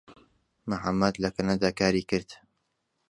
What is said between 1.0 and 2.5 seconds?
لە کەنەدا کاری کرد.